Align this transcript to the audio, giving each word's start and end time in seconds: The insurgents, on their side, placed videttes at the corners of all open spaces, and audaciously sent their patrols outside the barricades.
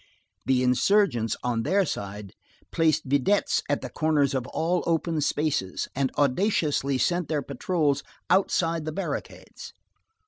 The 0.47 0.63
insurgents, 0.63 1.37
on 1.43 1.61
their 1.61 1.85
side, 1.85 2.33
placed 2.71 3.05
videttes 3.05 3.61
at 3.69 3.81
the 3.81 3.89
corners 3.91 4.33
of 4.33 4.47
all 4.47 4.83
open 4.87 5.21
spaces, 5.21 5.87
and 5.93 6.09
audaciously 6.17 6.97
sent 6.97 7.27
their 7.27 7.43
patrols 7.43 8.01
outside 8.27 8.85
the 8.85 8.91
barricades. 8.91 9.73